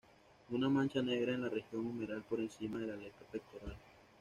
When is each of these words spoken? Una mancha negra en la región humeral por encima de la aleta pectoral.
Una 0.49 0.67
mancha 0.67 0.99
negra 1.03 1.35
en 1.35 1.43
la 1.43 1.49
región 1.49 1.85
humeral 1.85 2.23
por 2.27 2.39
encima 2.39 2.79
de 2.79 2.87
la 2.87 2.93
aleta 2.95 3.21
pectoral. 3.31 3.77